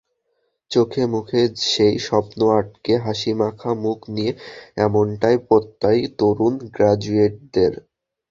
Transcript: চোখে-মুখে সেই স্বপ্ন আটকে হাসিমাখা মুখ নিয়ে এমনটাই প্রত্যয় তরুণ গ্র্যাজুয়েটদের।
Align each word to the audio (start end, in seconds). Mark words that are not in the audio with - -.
চোখে-মুখে 0.71 1.41
সেই 1.65 1.95
স্বপ্ন 1.99 2.39
আটকে 2.57 2.93
হাসিমাখা 2.97 3.71
মুখ 3.83 3.99
নিয়ে 4.09 4.31
এমনটাই 4.77 5.37
প্রত্যয় 5.47 6.01
তরুণ 6.19 6.53
গ্র্যাজুয়েটদের। 6.69 7.73